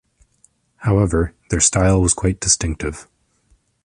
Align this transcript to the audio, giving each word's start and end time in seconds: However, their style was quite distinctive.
However, 0.77 1.35
their 1.51 1.59
style 1.59 2.01
was 2.01 2.15
quite 2.15 2.39
distinctive. 2.39 3.07